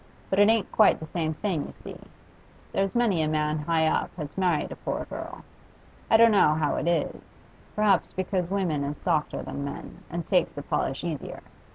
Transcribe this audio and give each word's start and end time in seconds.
'But 0.31 0.39
it 0.39 0.49
ain't 0.49 0.71
quite 0.71 0.99
the 0.99 1.05
same 1.05 1.35
thing, 1.35 1.67
you 1.67 1.73
see. 1.75 1.99
There's 2.71 2.95
many 2.95 3.21
a 3.21 3.27
man 3.27 3.59
high 3.59 3.85
up 3.85 4.09
has 4.15 4.35
married 4.35 4.71
a 4.71 4.75
poor 4.75 5.05
girl. 5.05 5.43
I 6.09 6.17
don't 6.17 6.31
know 6.31 6.55
how 6.55 6.77
it 6.77 6.87
is; 6.87 7.21
perhaps 7.75 8.11
because 8.11 8.49
women 8.49 8.83
is 8.83 8.97
softer 8.97 9.43
than 9.43 9.63
men, 9.63 9.99
and 10.09 10.25
takes 10.25 10.53
the 10.53 10.63
polish 10.63 11.03
easier. 11.03 11.41